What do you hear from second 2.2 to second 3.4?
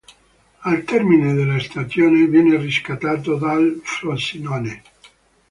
viene riscattato